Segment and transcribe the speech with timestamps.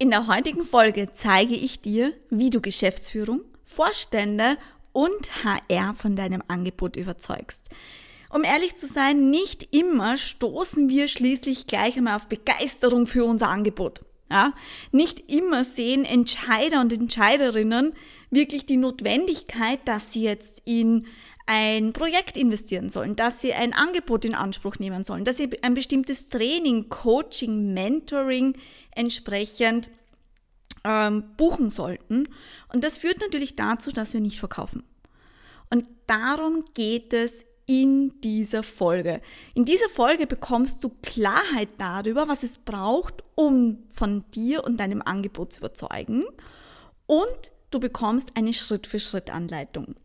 [0.00, 4.56] In der heutigen Folge zeige ich dir, wie du Geschäftsführung, Vorstände
[4.92, 7.68] und HR von deinem Angebot überzeugst.
[8.30, 13.48] Um ehrlich zu sein, nicht immer stoßen wir schließlich gleich einmal auf Begeisterung für unser
[13.48, 14.02] Angebot.
[14.30, 14.52] Ja,
[14.92, 17.94] nicht immer sehen Entscheider und Entscheiderinnen
[18.30, 21.08] wirklich die Notwendigkeit, dass sie jetzt in
[21.46, 25.72] ein Projekt investieren sollen, dass sie ein Angebot in Anspruch nehmen sollen, dass sie ein
[25.72, 28.54] bestimmtes Training, Coaching, Mentoring
[28.98, 29.90] entsprechend
[30.84, 32.28] ähm, buchen sollten.
[32.72, 34.84] Und das führt natürlich dazu, dass wir nicht verkaufen.
[35.70, 39.20] Und darum geht es in dieser Folge.
[39.54, 45.02] In dieser Folge bekommst du Klarheit darüber, was es braucht, um von dir und deinem
[45.02, 46.24] Angebot zu überzeugen.
[47.06, 49.96] Und du bekommst eine Schritt-für-Schritt-Anleitung.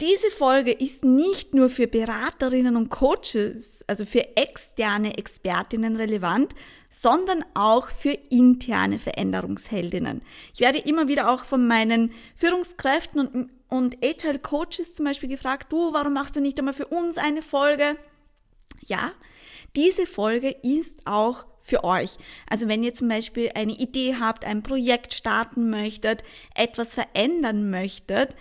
[0.00, 6.54] Diese Folge ist nicht nur für Beraterinnen und Coaches, also für externe Expertinnen relevant,
[6.94, 10.20] sondern auch für interne Veränderungsheldinnen.
[10.52, 15.72] Ich werde immer wieder auch von meinen Führungskräften und, und Agile Coaches zum Beispiel gefragt,
[15.72, 17.96] du, warum machst du nicht einmal für uns eine Folge?
[18.86, 19.12] Ja,
[19.74, 22.18] diese Folge ist auch für euch.
[22.46, 26.22] Also wenn ihr zum Beispiel eine Idee habt, ein Projekt starten möchtet,
[26.54, 28.36] etwas verändern möchtet,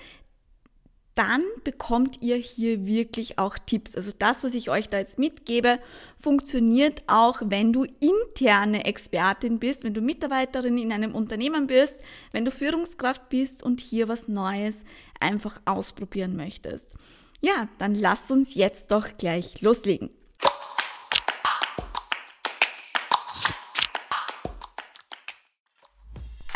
[1.22, 3.96] dann bekommt ihr hier wirklich auch Tipps.
[3.96, 5.78] Also das, was ich euch da jetzt mitgebe,
[6.18, 12.44] funktioniert auch, wenn du interne Expertin bist, wenn du Mitarbeiterin in einem Unternehmen bist, wenn
[12.44, 14.84] du Führungskraft bist und hier was Neues
[15.20, 16.96] einfach ausprobieren möchtest.
[17.40, 20.10] Ja, dann lass uns jetzt doch gleich loslegen.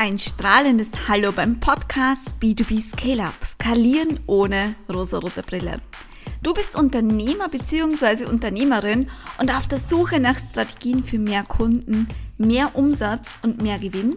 [0.06, 3.44] Ein strahlendes Hallo beim Podcast B2B Scale Up.
[3.44, 5.81] Skalieren ohne rosarote Brille.
[6.44, 8.25] Du bist Unternehmer bzw.
[8.25, 14.16] Unternehmerin und auf der Suche nach Strategien für mehr Kunden, mehr Umsatz und mehr Gewinn?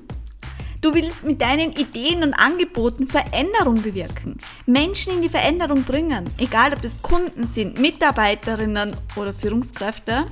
[0.82, 4.36] Du willst mit deinen Ideen und Angeboten Veränderung bewirken,
[4.66, 10.26] Menschen in die Veränderung bringen, egal ob das Kunden sind, Mitarbeiterinnen oder Führungskräfte.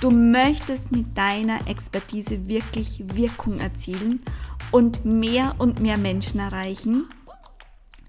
[0.00, 4.20] Du möchtest mit deiner Expertise wirklich Wirkung erzielen
[4.72, 7.08] und mehr und mehr Menschen erreichen,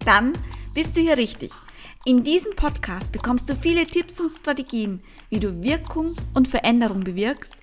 [0.03, 0.33] dann
[0.73, 1.51] bist du hier richtig.
[2.05, 7.53] In diesem Podcast bekommst du viele Tipps und Strategien, wie du Wirkung und Veränderung bewirkst,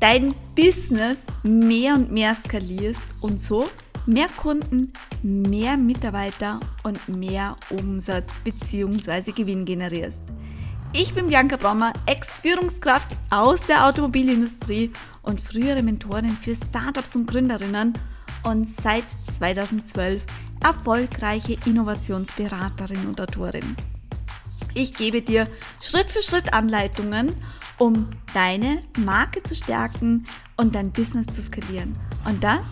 [0.00, 3.68] dein Business mehr und mehr skalierst und so
[4.06, 9.32] mehr Kunden, mehr Mitarbeiter und mehr Umsatz bzw.
[9.32, 10.22] Gewinn generierst.
[10.92, 14.90] Ich bin Bianca Brommer, Ex-Führungskraft aus der Automobilindustrie
[15.22, 17.92] und frühere Mentorin für Startups und Gründerinnen
[18.44, 20.22] und seit 2012
[20.62, 23.76] erfolgreiche Innovationsberaterin und Autorin.
[24.74, 25.46] Ich gebe dir
[25.82, 27.34] Schritt für Schritt Anleitungen,
[27.78, 30.24] um deine Marke zu stärken
[30.56, 31.98] und dein Business zu skalieren.
[32.26, 32.68] Und das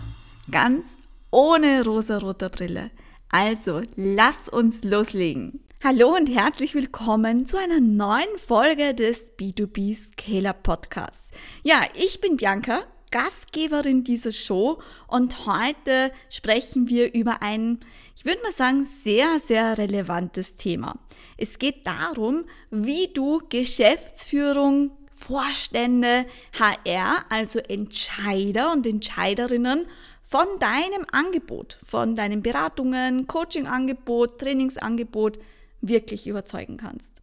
[0.51, 0.97] ganz
[1.31, 2.91] ohne rosa-roter Brille.
[3.29, 5.61] Also, lass uns loslegen.
[5.83, 11.31] Hallo und herzlich willkommen zu einer neuen Folge des B2B Scaler Podcasts.
[11.63, 17.79] Ja, ich bin Bianca, Gastgeberin dieser Show und heute sprechen wir über ein,
[18.15, 20.97] ich würde mal sagen, sehr, sehr relevantes Thema.
[21.37, 26.25] Es geht darum, wie du Geschäftsführung, Vorstände,
[26.57, 29.85] HR, also Entscheider und Entscheiderinnen
[30.21, 35.39] von deinem Angebot, von deinen Beratungen, Coachingangebot, Trainingsangebot
[35.81, 37.19] wirklich überzeugen kannst.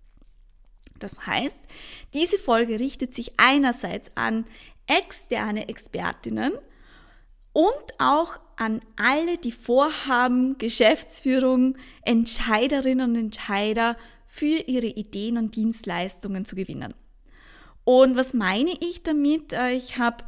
[0.99, 1.63] Das heißt,
[2.15, 4.47] diese Folge richtet sich einerseits an
[4.87, 6.53] externe Expertinnen
[7.53, 13.97] und auch an alle, die vorhaben, Geschäftsführung, Entscheiderinnen und Entscheider
[14.27, 16.95] für ihre Ideen und Dienstleistungen zu gewinnen.
[17.85, 19.53] Und was meine ich damit?
[19.53, 20.25] Äh, ich habe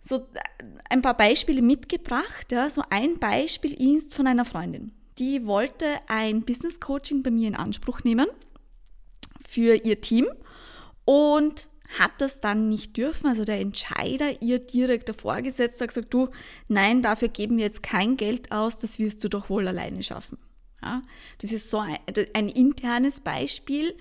[0.00, 0.26] so
[0.88, 2.52] ein paar Beispiele mitgebracht.
[2.52, 2.70] Ja.
[2.70, 4.92] So ein Beispiel ist von einer Freundin.
[5.18, 8.28] Die wollte ein Business Coaching bei mir in Anspruch nehmen
[9.46, 10.26] für ihr Team
[11.04, 11.68] und
[11.98, 13.26] hat das dann nicht dürfen.
[13.26, 16.28] Also der Entscheider, ihr direkter Vorgesetzter, hat gesagt, du,
[16.68, 20.38] nein, dafür geben wir jetzt kein Geld aus, das wirst du doch wohl alleine schaffen.
[20.82, 21.02] Ja,
[21.40, 21.98] das ist so ein,
[22.34, 23.96] ein internes Beispiel.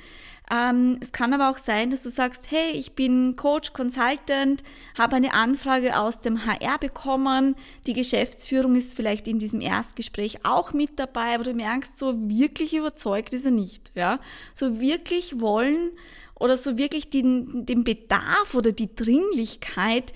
[0.49, 4.63] Ähm, es kann aber auch sein, dass du sagst, hey, ich bin Coach, Consultant,
[4.97, 10.71] habe eine Anfrage aus dem HR bekommen, die Geschäftsführung ist vielleicht in diesem Erstgespräch auch
[10.71, 13.91] mit dabei, aber du merkst, so wirklich überzeugt ist er nicht.
[13.95, 14.19] Ja?
[14.53, 15.91] So wirklich wollen
[16.39, 20.13] oder so wirklich den, den Bedarf oder die Dringlichkeit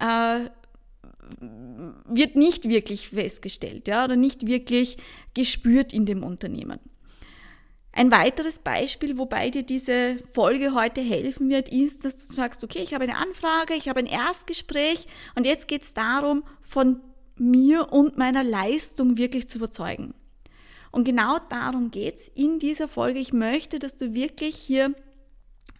[0.00, 0.48] äh,
[2.06, 4.96] wird nicht wirklich festgestellt ja, oder nicht wirklich
[5.34, 6.80] gespürt in dem Unternehmen.
[7.92, 12.80] Ein weiteres Beispiel, wobei dir diese Folge heute helfen wird, ist, dass du sagst, okay,
[12.80, 17.00] ich habe eine Anfrage, ich habe ein Erstgespräch und jetzt geht es darum, von
[17.36, 20.14] mir und meiner Leistung wirklich zu überzeugen.
[20.90, 23.18] Und genau darum geht es in dieser Folge.
[23.18, 24.94] Ich möchte, dass du wirklich hier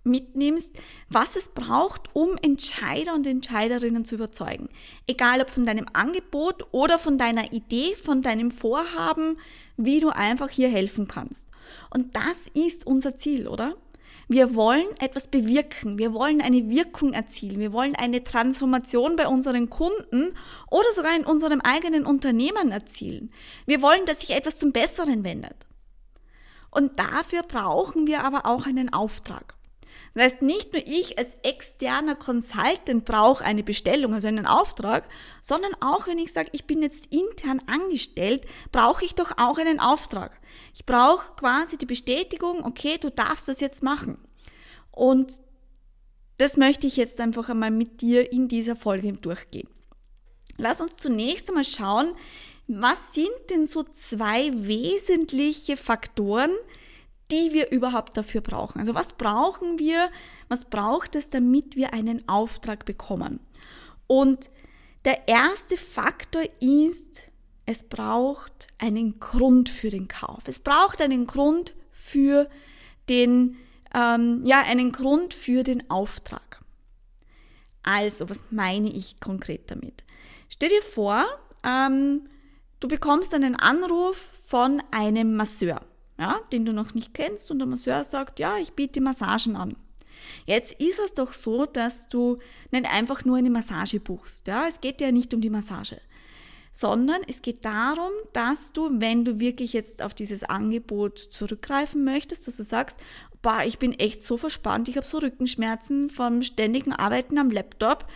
[0.04, 0.72] mitnimmst,
[1.08, 4.68] was es braucht, um Entscheider und Entscheiderinnen zu überzeugen.
[5.06, 9.38] Egal ob von deinem Angebot oder von deiner Idee, von deinem Vorhaben,
[9.76, 11.48] wie du einfach hier helfen kannst.
[11.90, 13.76] Und das ist unser Ziel, oder?
[14.30, 19.70] Wir wollen etwas bewirken, wir wollen eine Wirkung erzielen, wir wollen eine Transformation bei unseren
[19.70, 20.34] Kunden
[20.70, 23.32] oder sogar in unserem eigenen Unternehmen erzielen.
[23.64, 25.66] Wir wollen, dass sich etwas zum Besseren wendet.
[26.70, 29.57] Und dafür brauchen wir aber auch einen Auftrag.
[30.14, 35.08] Das heißt, nicht nur ich als externer Consultant brauche eine Bestellung, also einen Auftrag,
[35.42, 39.80] sondern auch wenn ich sage, ich bin jetzt intern angestellt, brauche ich doch auch einen
[39.80, 40.40] Auftrag.
[40.74, 44.18] Ich brauche quasi die Bestätigung, okay, du darfst das jetzt machen.
[44.90, 45.34] Und
[46.38, 49.68] das möchte ich jetzt einfach einmal mit dir in dieser Folge durchgehen.
[50.56, 52.14] Lass uns zunächst einmal schauen,
[52.66, 56.50] was sind denn so zwei wesentliche Faktoren,
[57.30, 58.80] die wir überhaupt dafür brauchen.
[58.80, 60.10] Also was brauchen wir,
[60.48, 63.40] was braucht es, damit wir einen Auftrag bekommen?
[64.06, 64.50] Und
[65.04, 67.28] der erste Faktor ist,
[67.66, 70.44] es braucht einen Grund für den Kauf.
[70.46, 72.48] Es braucht einen Grund für
[73.10, 73.58] den,
[73.94, 76.62] ähm, ja, einen Grund für den Auftrag.
[77.82, 80.04] Also, was meine ich konkret damit?
[80.48, 81.26] Stell dir vor,
[81.62, 82.28] ähm,
[82.80, 84.16] du bekommst einen Anruf
[84.46, 85.82] von einem Masseur
[86.18, 89.76] ja, den du noch nicht kennst und der Masseur sagt, ja, ich biete Massagen an.
[90.46, 92.38] Jetzt ist es doch so, dass du
[92.70, 94.46] nicht einfach nur eine Massage buchst.
[94.48, 94.66] Ja?
[94.66, 96.00] Es geht ja nicht um die Massage,
[96.72, 102.48] sondern es geht darum, dass du, wenn du wirklich jetzt auf dieses Angebot zurückgreifen möchtest,
[102.48, 102.98] dass du sagst,
[103.42, 108.06] boah, ich bin echt so verspannt, ich habe so Rückenschmerzen vom ständigen Arbeiten am Laptop,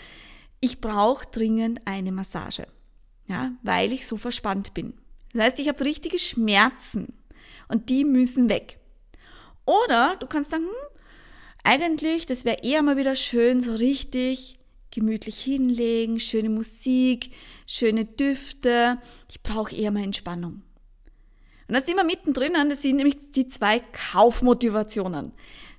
[0.60, 2.66] ich brauche dringend eine Massage,
[3.26, 4.94] ja, weil ich so verspannt bin.
[5.32, 7.14] Das heißt, ich habe richtige Schmerzen
[7.72, 8.78] und die müssen weg.
[9.64, 10.98] Oder du kannst sagen, hm,
[11.64, 14.58] eigentlich, das wäre eher mal wieder schön, so richtig
[14.90, 17.32] gemütlich hinlegen, schöne Musik,
[17.66, 18.98] schöne Düfte.
[19.30, 20.62] Ich brauche eher mal Entspannung.
[21.66, 25.32] Und da sind wir mittendrin, das sind nämlich die zwei Kaufmotivationen.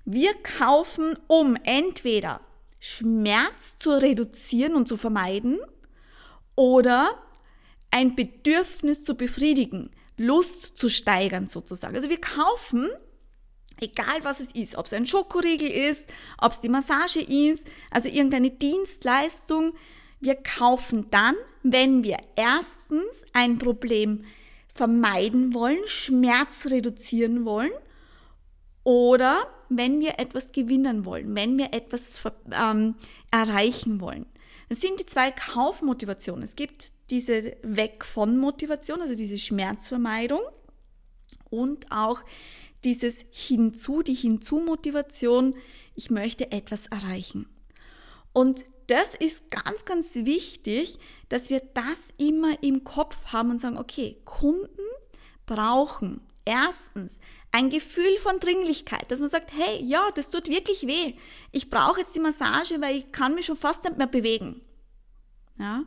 [0.06, 2.42] Wir kaufen, um entweder
[2.80, 5.60] Schmerz zu reduzieren und zu vermeiden
[6.56, 7.12] oder
[7.92, 9.92] ein Bedürfnis zu befriedigen.
[10.18, 11.96] Lust zu steigern sozusagen.
[11.96, 12.90] Also wir kaufen,
[13.80, 18.10] egal was es ist, ob es ein Schokoriegel ist, ob es die Massage ist, also
[18.10, 19.74] irgendeine Dienstleistung,
[20.20, 24.24] wir kaufen dann, wenn wir erstens ein Problem
[24.74, 27.72] vermeiden wollen, Schmerz reduzieren wollen
[28.84, 32.20] oder wenn wir etwas gewinnen wollen, wenn wir etwas
[32.52, 32.96] ähm,
[33.32, 34.26] erreichen wollen.
[34.70, 36.44] Das sind die zwei Kaufmotivationen.
[36.44, 40.42] Es gibt diese Weg von Motivation, also diese Schmerzvermeidung
[41.52, 42.24] und auch
[42.84, 45.54] dieses Hinzu, die Hinzu-Motivation,
[45.94, 47.48] ich möchte etwas erreichen.
[48.34, 50.98] Und das ist ganz, ganz wichtig,
[51.30, 54.82] dass wir das immer im Kopf haben und sagen, okay, Kunden
[55.46, 57.20] brauchen erstens
[57.52, 61.14] ein Gefühl von Dringlichkeit, dass man sagt, hey, ja, das tut wirklich weh.
[61.52, 64.62] Ich brauche jetzt die Massage, weil ich kann mich schon fast nicht mehr bewegen.
[65.60, 65.84] Ja?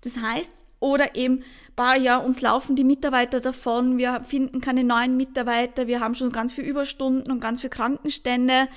[0.00, 0.50] Das heißt,
[0.80, 1.44] oder eben,
[1.76, 6.32] bah, ja, uns laufen die Mitarbeiter davon, wir finden keine neuen Mitarbeiter, wir haben schon
[6.32, 8.68] ganz viel Überstunden und ganz viel Krankenstände.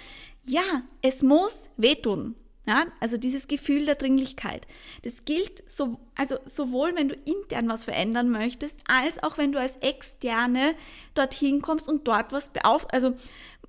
[0.46, 2.36] Ja, es muss wehtun.
[2.66, 4.68] Ja, also dieses Gefühl der Dringlichkeit.
[5.01, 9.60] Das gilt so, also sowohl, wenn du intern was verändern möchtest, als auch wenn du
[9.60, 10.74] als Externe
[11.13, 13.16] dorthin kommst und dort was, beauf also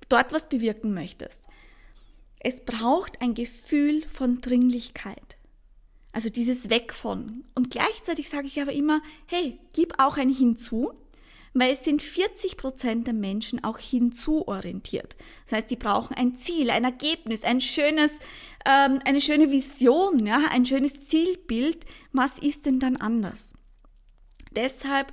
[0.07, 1.41] dort was bewirken möchtest.
[2.39, 5.34] Es braucht ein Gefühl von Dringlichkeit.
[6.15, 7.43] Also dieses Weg von.
[7.55, 10.93] Und gleichzeitig sage ich aber immer, hey, gib auch ein Hinzu,
[11.53, 15.17] weil es sind 40 Prozent der Menschen auch hinzuorientiert.
[15.43, 18.19] Das heißt, die brauchen ein Ziel, ein Ergebnis, ein schönes,
[18.65, 21.83] ähm, eine schöne Vision, ja, ein schönes Zielbild.
[22.13, 23.51] Was ist denn dann anders?
[24.51, 25.11] Deshalb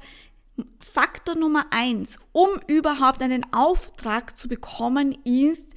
[0.79, 5.69] Faktor Nummer eins, um überhaupt einen Auftrag zu bekommen, ist,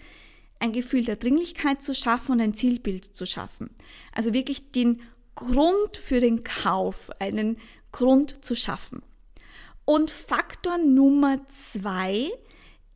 [0.60, 3.72] ein Gefühl der Dringlichkeit zu schaffen und ein Zielbild zu schaffen.
[4.13, 5.01] Also wirklich den
[5.36, 7.58] Grund für den Kauf, einen
[7.92, 9.04] Grund zu schaffen.
[9.86, 12.32] Und Faktor Nummer zwei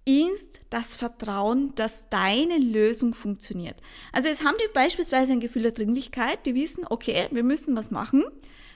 [0.06, 3.76] ist das Vertrauen, dass deine Lösung funktioniert.
[4.12, 7.92] Also jetzt haben die beispielsweise ein Gefühl der Dringlichkeit, die wissen, okay, wir müssen was
[7.92, 8.26] machen,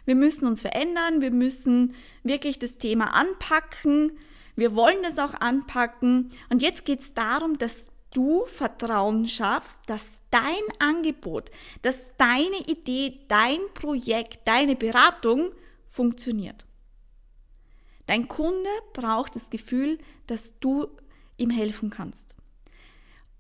[0.06, 4.12] wir müssen uns verändern, wir müssen wirklich das Thema anpacken,
[4.56, 6.32] Wir wollen das auch anpacken.
[6.50, 11.52] Und jetzt geht es darum, dass du Vertrauen schaffst, dass dein Angebot,
[11.82, 15.52] dass deine Idee, dein Projekt, deine Beratung
[15.88, 16.66] funktioniert.
[18.08, 20.88] Dein Kunde braucht das Gefühl, dass du
[21.38, 22.36] ihm helfen kannst.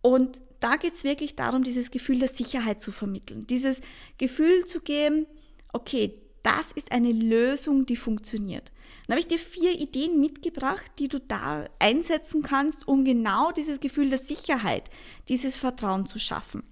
[0.02, 3.46] Und da geht es wirklich darum, dieses Gefühl der Sicherheit zu vermitteln.
[3.48, 3.82] Dieses
[4.18, 5.28] Gefühl zu geben,
[5.74, 8.72] okay, das ist eine Lösung, die funktioniert.
[9.08, 13.80] Dann habe ich dir vier Ideen mitgebracht, die du da einsetzen kannst, um genau dieses
[13.80, 14.90] Gefühl der Sicherheit,
[15.30, 16.64] dieses Vertrauen zu schaffen.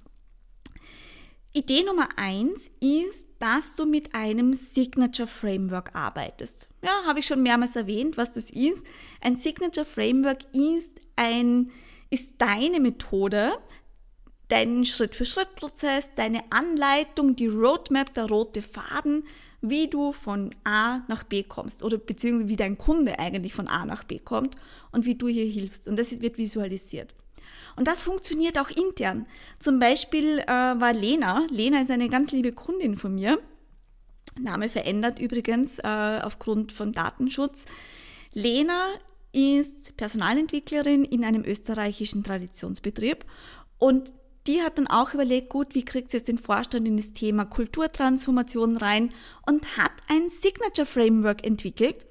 [1.54, 6.70] Idee Nummer eins ist, dass du mit einem Signature Framework arbeitest.
[6.82, 8.86] Ja, habe ich schon mehrmals erwähnt, was das ist.
[9.20, 11.72] Ein Signature Framework ist ein,
[12.10, 13.52] ist deine Methode,
[14.48, 19.24] dein Schritt-für-Schritt-Prozess, deine Anleitung, die Roadmap, der rote Faden,
[19.62, 23.86] wie du von A nach B kommst oder beziehungsweise wie dein Kunde eigentlich von A
[23.86, 24.56] nach B kommt
[24.92, 25.88] und wie du hier hilfst.
[25.88, 27.16] Und das wird visualisiert.
[27.76, 29.28] Und das funktioniert auch intern.
[29.60, 33.40] Zum Beispiel äh, war Lena, Lena ist eine ganz liebe Kundin von mir,
[34.40, 37.66] Name verändert übrigens äh, aufgrund von Datenschutz.
[38.34, 38.88] Lena
[39.34, 43.26] ist Personalentwicklerin in einem österreichischen Traditionsbetrieb
[43.78, 44.14] und
[44.48, 47.46] die hat dann auch überlegt, gut, wie kriegt sie jetzt den Vorstand in das Thema
[47.46, 49.14] Kulturtransformation rein
[49.46, 52.08] und hat ein Signature Framework entwickelt.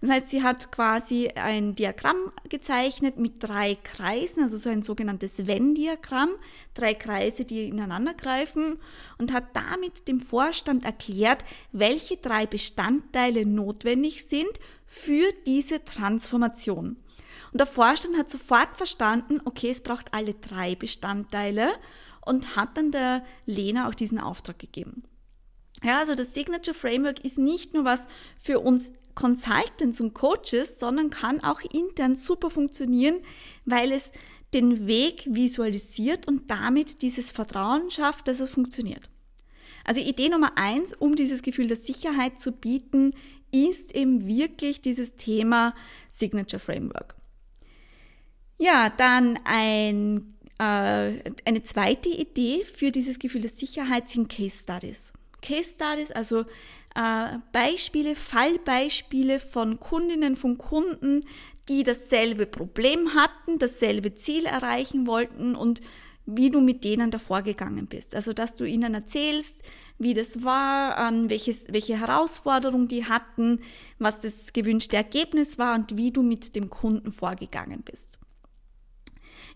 [0.00, 5.46] Das heißt, sie hat quasi ein Diagramm gezeichnet mit drei Kreisen, also so ein sogenanntes
[5.48, 6.30] Venn-Diagramm,
[6.74, 8.78] drei Kreise, die ineinander greifen
[9.18, 14.52] und hat damit dem Vorstand erklärt, welche drei Bestandteile notwendig sind
[14.86, 16.96] für diese Transformation.
[17.58, 21.70] Und der Vorstand hat sofort verstanden, okay, es braucht alle drei Bestandteile
[22.24, 25.02] und hat dann der Lena auch diesen Auftrag gegeben.
[25.82, 31.10] Ja, also das Signature Framework ist nicht nur was für uns Consultants und Coaches, sondern
[31.10, 33.16] kann auch intern super funktionieren,
[33.64, 34.12] weil es
[34.54, 39.10] den Weg visualisiert und damit dieses Vertrauen schafft, dass es funktioniert.
[39.82, 43.14] Also Idee Nummer eins, um dieses Gefühl der Sicherheit zu bieten,
[43.50, 45.74] ist eben wirklich dieses Thema
[46.08, 47.17] Signature Framework.
[48.58, 50.62] Ja, dann ein, äh,
[51.44, 55.12] eine zweite Idee für dieses Gefühl der Sicherheit sind Case Studies.
[55.40, 56.40] Case Studies, also
[56.94, 61.24] äh, Beispiele, Fallbeispiele von Kundinnen, von Kunden,
[61.68, 65.80] die dasselbe Problem hatten, dasselbe Ziel erreichen wollten und
[66.26, 68.14] wie du mit denen davor gegangen bist.
[68.14, 69.62] Also, dass du ihnen erzählst,
[69.98, 73.60] wie das war, welches, welche Herausforderungen die hatten,
[73.98, 78.17] was das gewünschte Ergebnis war und wie du mit dem Kunden vorgegangen bist.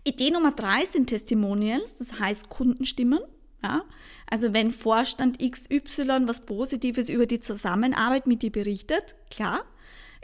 [0.03, 3.19] Idee Nummer drei sind Testimonials, das heißt Kundenstimmen.
[3.63, 3.83] Ja?
[4.29, 9.63] Also wenn Vorstand XY was Positives über die Zusammenarbeit mit dir berichtet, klar,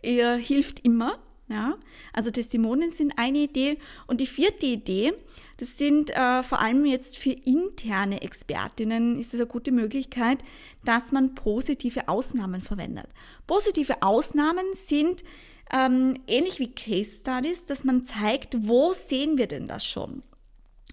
[0.01, 1.19] er hilft immer.
[1.47, 1.77] Ja?
[2.13, 3.77] Also Testimonials sind eine Idee.
[4.07, 5.13] Und die vierte Idee,
[5.57, 10.39] das sind äh, vor allem jetzt für interne Expertinnen, ist es eine gute Möglichkeit,
[10.83, 13.07] dass man positive Ausnahmen verwendet.
[13.47, 15.23] Positive Ausnahmen sind
[15.71, 20.23] ähm, ähnlich wie Case Studies, dass man zeigt, wo sehen wir denn das schon?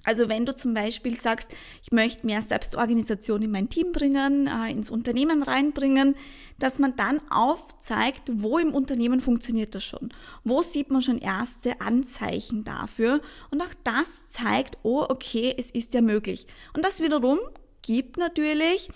[0.07, 1.49] Also wenn du zum Beispiel sagst,
[1.83, 6.15] ich möchte mehr Selbstorganisation in mein Team bringen, äh, ins Unternehmen reinbringen,
[6.61, 10.15] dass man dann aufzeigt, wo im Unternehmen funktioniert das schon.
[10.45, 13.21] Wo sieht man schon erste Anzeichen dafür?
[13.51, 16.47] Und auch das zeigt, oh, okay, es ist ja möglich.
[16.73, 17.41] Und das wiederum
[17.83, 18.89] gibt natürlich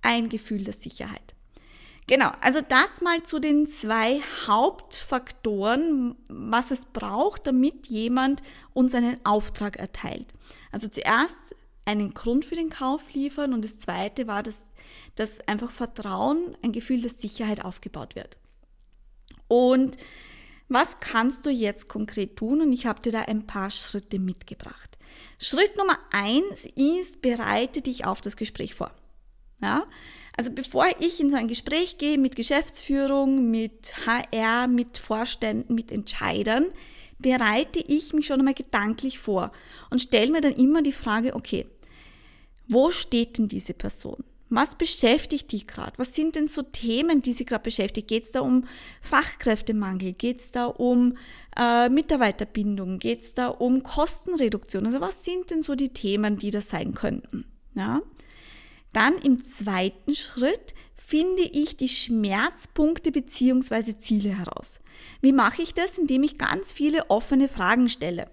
[0.00, 1.35] ein Gefühl der Sicherheit.
[2.08, 9.18] Genau, also das mal zu den zwei Hauptfaktoren, was es braucht, damit jemand uns einen
[9.24, 10.28] Auftrag erteilt.
[10.70, 14.66] Also zuerst einen Grund für den Kauf liefern und das zweite war, dass,
[15.16, 18.38] dass einfach Vertrauen, ein Gefühl der Sicherheit aufgebaut wird.
[19.48, 19.96] Und
[20.68, 22.60] was kannst du jetzt konkret tun?
[22.60, 24.98] Und ich habe dir da ein paar Schritte mitgebracht.
[25.38, 28.92] Schritt Nummer eins ist, bereite dich auf das Gespräch vor.
[29.60, 29.86] Ja?
[30.36, 35.90] Also bevor ich in so ein Gespräch gehe mit Geschäftsführung, mit HR, mit Vorständen, mit
[35.90, 36.66] Entscheidern,
[37.18, 39.52] bereite ich mich schon einmal gedanklich vor
[39.90, 41.66] und stelle mir dann immer die Frage, okay,
[42.68, 44.24] wo steht denn diese Person?
[44.48, 45.94] Was beschäftigt die gerade?
[45.96, 48.06] Was sind denn so Themen, die sie gerade beschäftigt?
[48.06, 48.64] Geht es da um
[49.02, 50.12] Fachkräftemangel?
[50.12, 51.16] Geht es da um
[51.56, 53.00] äh, Mitarbeiterbindung?
[53.00, 54.86] Geht es da um Kostenreduktion?
[54.86, 57.44] Also was sind denn so die Themen, die das sein könnten?
[57.74, 58.02] Ja?
[58.96, 63.98] Dann im zweiten Schritt finde ich die Schmerzpunkte bzw.
[63.98, 64.80] Ziele heraus.
[65.20, 65.98] Wie mache ich das?
[65.98, 68.30] Indem ich ganz viele offene Fragen stelle.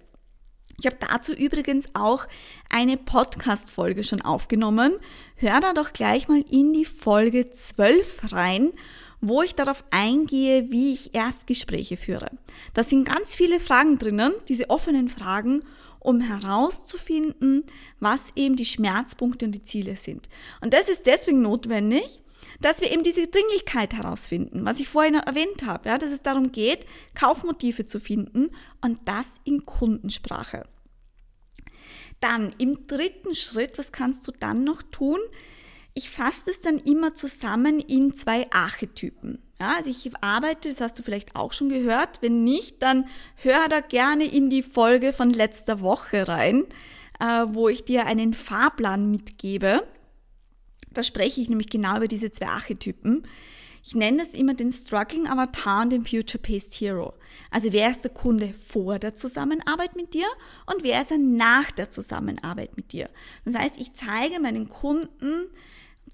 [0.78, 2.26] Ich habe dazu übrigens auch
[2.70, 4.94] eine Podcast-Folge schon aufgenommen.
[5.36, 8.72] Hör da doch gleich mal in die Folge 12 rein,
[9.20, 12.30] wo ich darauf eingehe, wie ich Erstgespräche führe.
[12.72, 15.62] Da sind ganz viele Fragen drinnen, diese offenen Fragen,
[16.04, 17.64] um herauszufinden,
[17.98, 20.28] was eben die Schmerzpunkte und die Ziele sind.
[20.60, 22.20] Und das ist deswegen notwendig,
[22.60, 26.52] dass wir eben diese Dringlichkeit herausfinden, was ich vorhin erwähnt habe, ja, dass es darum
[26.52, 28.50] geht, Kaufmotive zu finden
[28.82, 30.64] und das in Kundensprache.
[32.20, 35.18] Dann im dritten Schritt, was kannst du dann noch tun?
[35.94, 39.38] Ich fasse es dann immer zusammen in zwei Archetypen.
[39.64, 42.20] Ja, also ich arbeite, das hast du vielleicht auch schon gehört.
[42.20, 43.06] Wenn nicht, dann
[43.36, 46.64] hör da gerne in die Folge von letzter Woche rein,
[47.18, 49.82] äh, wo ich dir einen Fahrplan mitgebe.
[50.90, 53.26] Da spreche ich nämlich genau über diese zwei Archetypen.
[53.82, 57.14] Ich nenne es immer den Struggling Avatar und den Future Paced Hero.
[57.50, 60.26] Also wer ist der Kunde vor der Zusammenarbeit mit dir
[60.66, 63.08] und wer ist er nach der Zusammenarbeit mit dir.
[63.46, 65.46] Das heißt, ich zeige meinen Kunden,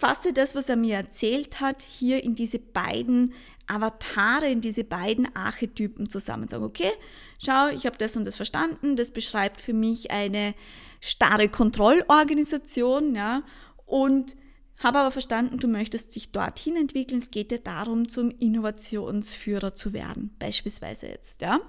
[0.00, 3.34] fasse das, was er mir erzählt hat, hier in diese beiden
[3.66, 6.48] Avatare, in diese beiden Archetypen zusammen.
[6.48, 6.90] Sagen, okay,
[7.38, 10.54] schau, ich habe das und das verstanden, das beschreibt für mich eine
[11.00, 13.42] starre Kontrollorganisation, ja,
[13.86, 14.36] und
[14.78, 17.20] habe aber verstanden, du möchtest dich dorthin entwickeln.
[17.20, 21.42] Es geht dir darum, zum Innovationsführer zu werden, beispielsweise jetzt.
[21.42, 21.60] Ja?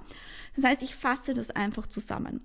[0.56, 2.42] Das heißt, ich fasse das einfach zusammen.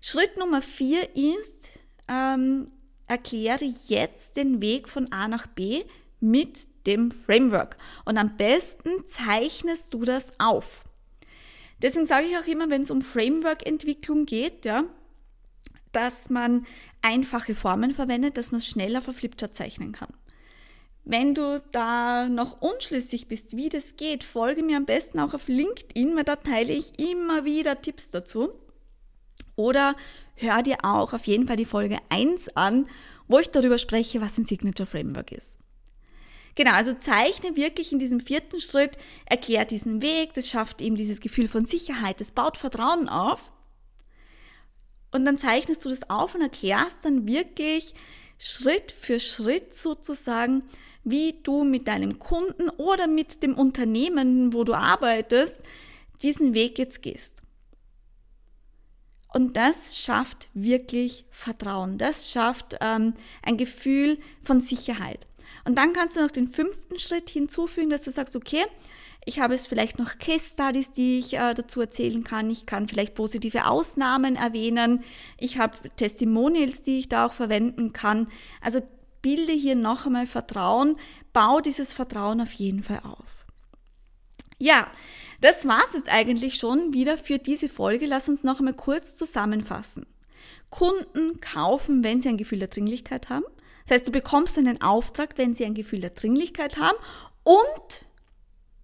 [0.00, 1.70] Schritt Nummer vier ist,
[2.08, 2.72] ähm,
[3.10, 5.82] erkläre jetzt den Weg von A nach B
[6.20, 7.76] mit dem Framework.
[8.04, 10.84] Und am besten zeichnest du das auf.
[11.82, 14.84] Deswegen sage ich auch immer, wenn es um Framework-Entwicklung geht, ja,
[15.92, 16.66] dass man
[17.02, 20.12] einfache Formen verwendet, dass man es schneller auf Flipchart zeichnen kann.
[21.04, 25.48] Wenn du da noch unschlüssig bist, wie das geht, folge mir am besten auch auf
[25.48, 28.50] LinkedIn, weil da teile ich immer wieder Tipps dazu.
[29.60, 29.94] Oder
[30.36, 32.88] hör dir auch auf jeden Fall die Folge 1 an,
[33.28, 35.58] wo ich darüber spreche, was ein Signature Framework ist.
[36.54, 41.20] Genau, also zeichne wirklich in diesem vierten Schritt, erklär diesen Weg, das schafft eben dieses
[41.20, 43.52] Gefühl von Sicherheit, das baut Vertrauen auf
[45.12, 47.92] und dann zeichnest du das auf und erklärst dann wirklich
[48.38, 50.62] Schritt für Schritt sozusagen,
[51.04, 55.60] wie du mit deinem Kunden oder mit dem Unternehmen, wo du arbeitest,
[56.22, 57.42] diesen Weg jetzt gehst.
[59.32, 61.98] Und das schafft wirklich Vertrauen.
[61.98, 65.26] Das schafft ähm, ein Gefühl von Sicherheit.
[65.64, 68.64] Und dann kannst du noch den fünften Schritt hinzufügen, dass du sagst, okay,
[69.24, 72.50] ich habe es vielleicht noch Case Studies, die ich äh, dazu erzählen kann.
[72.50, 75.04] Ich kann vielleicht positive Ausnahmen erwähnen.
[75.38, 78.28] Ich habe Testimonials, die ich da auch verwenden kann.
[78.60, 78.80] Also
[79.20, 80.96] bilde hier noch einmal Vertrauen,
[81.32, 83.44] bau dieses Vertrauen auf jeden Fall auf.
[84.58, 84.88] Ja,
[85.40, 88.06] das war es jetzt eigentlich schon wieder für diese Folge.
[88.06, 90.06] Lass uns noch einmal kurz zusammenfassen.
[90.70, 93.44] Kunden kaufen, wenn sie ein Gefühl der Dringlichkeit haben.
[93.86, 96.96] Das heißt, du bekommst einen Auftrag, wenn sie ein Gefühl der Dringlichkeit haben
[97.42, 98.06] und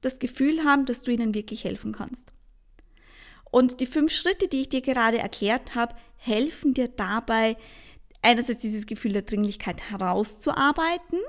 [0.00, 2.32] das Gefühl haben, dass du ihnen wirklich helfen kannst.
[3.50, 7.56] Und die fünf Schritte, die ich dir gerade erklärt habe, helfen dir dabei,
[8.22, 11.20] einerseits dieses Gefühl der Dringlichkeit herauszuarbeiten,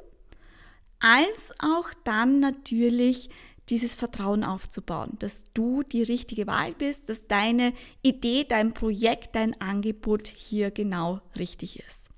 [0.99, 3.29] als auch dann natürlich
[3.69, 9.59] dieses Vertrauen aufzubauen, dass du die richtige Wahl bist, dass deine Idee, dein Projekt, dein
[9.61, 12.09] Angebot hier genau richtig ist.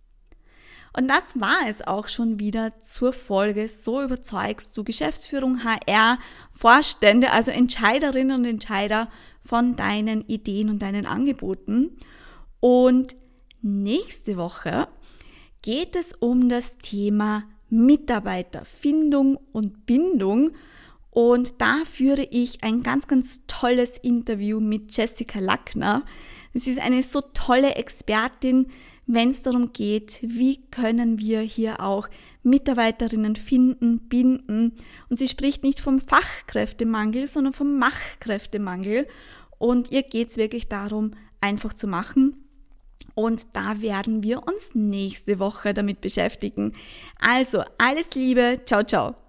[0.96, 6.20] Und das war es auch schon wieder zur Folge So überzeugst du Geschäftsführung, HR,
[6.52, 9.10] Vorstände, also Entscheiderinnen und Entscheider
[9.42, 11.98] von deinen Ideen und deinen Angeboten.
[12.60, 13.16] Und
[13.62, 14.88] nächste Woche
[15.62, 20.52] geht es um das Thema Mitarbeiterfindung und Bindung.
[21.12, 26.04] Und da führe ich ein ganz, ganz tolles Interview mit Jessica Lackner.
[26.54, 28.68] Sie ist eine so tolle Expertin,
[29.06, 32.10] wenn es darum geht, wie können wir hier auch
[32.44, 34.78] Mitarbeiterinnen finden, binden.
[35.10, 39.08] Und sie spricht nicht vom Fachkräftemangel, sondern vom Machkräftemangel.
[39.58, 42.38] Und ihr geht es wirklich darum, einfach zu machen.
[43.16, 46.74] Und da werden wir uns nächste Woche damit beschäftigen.
[47.20, 49.29] Also, alles Liebe, ciao, ciao.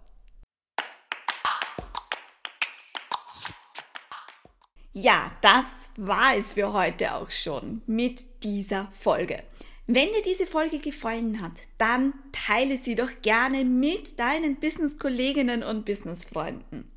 [4.92, 9.42] Ja, das war es für heute auch schon mit dieser Folge.
[9.86, 15.84] Wenn dir diese Folge gefallen hat, dann teile sie doch gerne mit deinen Business-Kolleginnen und
[15.84, 16.90] Business-Freunden.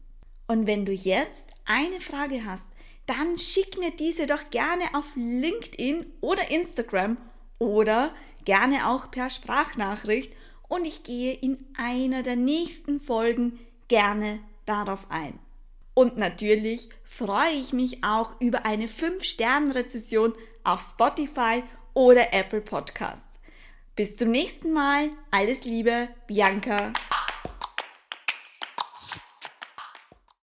[0.47, 2.65] Und wenn du jetzt eine Frage hast,
[3.05, 7.17] dann schick mir diese doch gerne auf LinkedIn oder Instagram
[7.59, 10.35] oder gerne auch per Sprachnachricht
[10.67, 15.37] und ich gehe in einer der nächsten Folgen gerne darauf ein.
[15.93, 23.27] Und natürlich freue ich mich auch über eine 5-Sterne-Rezession auf Spotify oder Apple Podcast.
[23.95, 25.09] Bis zum nächsten Mal.
[25.29, 26.93] Alles Liebe, Bianca.